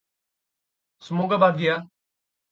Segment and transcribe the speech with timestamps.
[1.07, 1.75] Semoga bahagia!